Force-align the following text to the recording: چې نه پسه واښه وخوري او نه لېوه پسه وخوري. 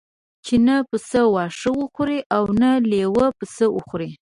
چې 0.45 0.55
نه 0.67 0.75
پسه 0.89 1.21
واښه 1.33 1.71
وخوري 1.81 2.19
او 2.35 2.43
نه 2.61 2.69
لېوه 2.91 3.27
پسه 3.39 3.65
وخوري. 3.75 4.11